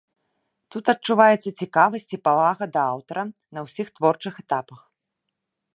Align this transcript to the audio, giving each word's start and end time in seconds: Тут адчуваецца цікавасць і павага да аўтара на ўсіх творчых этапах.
Тут 0.75 0.85
адчуваецца 0.93 1.49
цікавасць 1.65 2.07
і 2.17 2.19
павага 2.29 2.63
да 2.77 2.83
аўтара 2.95 3.23
на 3.53 3.59
ўсіх 3.69 3.87
творчых 3.99 4.33
этапах. 4.47 4.81